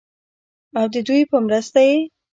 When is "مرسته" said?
1.45-1.79